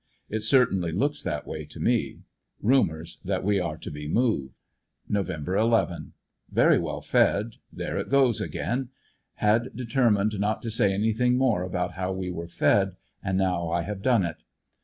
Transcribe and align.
It 0.29 0.41
certainly 0.41 0.91
looks 0.91 1.21
that 1.21 1.45
way 1.45 1.63
to 1.65 1.79
me. 1.79 2.21
Rumors 2.59 3.19
that 3.23 3.43
we 3.43 3.59
are 3.59 3.77
to 3.77 3.91
be 3.91 4.07
moved. 4.07 4.55
Nov. 5.07 5.29
11.— 5.29 6.13
Very 6.51 6.79
well 6.79 7.01
fed. 7.01 7.57
There 7.71 7.99
it 7.99 8.09
goes 8.09 8.41
again. 8.41 8.89
Had 9.35 9.75
determined 9.75 10.39
not 10.39 10.63
to 10.63 10.71
say 10.71 10.91
anything 10.91 11.37
more 11.37 11.61
about 11.61 11.91
how 11.93 12.11
we 12.13 12.31
were 12.31 12.47
fed, 12.47 12.95
and 13.23 13.37
now 13.37 13.69
I 13.69 13.83
have 13.83 14.01
done 14.01 14.23
it. 14.25 14.37